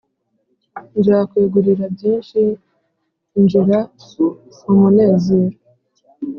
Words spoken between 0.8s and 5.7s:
nzakwegurira byinshi injira mu munezero